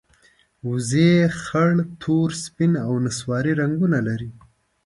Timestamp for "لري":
4.07-4.31